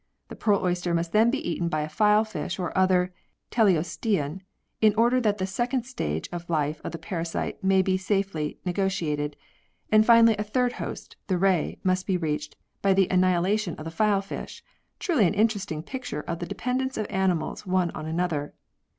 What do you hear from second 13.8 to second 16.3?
the file fish: truly an interesting picture